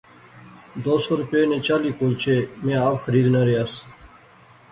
دو 0.85 0.93
سو 1.03 1.11
روپے 1.21 1.41
نے 1.49 1.57
چالی 1.65 1.91
کلچے 1.99 2.35
میں 2.65 2.77
آپ 2.85 2.95
خریزنا 3.03 3.41
ریاس 3.47 3.71